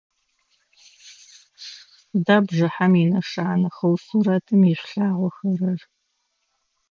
[2.03, 5.81] Сыда бжыхьэм инэшанэхэу сурэтым ишъулъагъохэрэр?